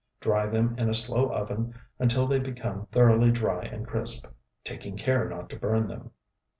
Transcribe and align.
Dry 0.19 0.47
them 0.47 0.73
in 0.79 0.89
a 0.89 0.95
slow 0.95 1.31
oven 1.31 1.75
until 1.99 2.25
they 2.25 2.39
become 2.39 2.87
thoroughly 2.87 3.29
dry 3.29 3.61
and 3.61 3.85
crisp, 3.85 4.25
taking 4.63 4.97
care 4.97 5.29
not 5.29 5.47
to 5.51 5.59
burn 5.59 5.87
them. 5.87 6.09